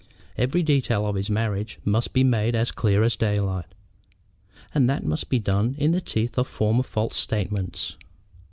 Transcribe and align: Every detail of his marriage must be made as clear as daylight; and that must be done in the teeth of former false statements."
Every 0.35 0.63
detail 0.63 1.05
of 1.05 1.15
his 1.15 1.29
marriage 1.29 1.77
must 1.85 2.11
be 2.11 2.23
made 2.23 2.55
as 2.55 2.71
clear 2.71 3.03
as 3.03 3.15
daylight; 3.15 3.67
and 4.73 4.89
that 4.89 5.05
must 5.05 5.29
be 5.29 5.37
done 5.37 5.75
in 5.77 5.91
the 5.91 6.01
teeth 6.01 6.39
of 6.39 6.47
former 6.47 6.81
false 6.81 7.15
statements." 7.17 7.97